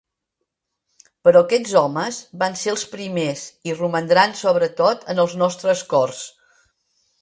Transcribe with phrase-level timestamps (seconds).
[1.27, 6.29] Però aquests homes van ser els primers, i romandran sobretot en els nostres cors.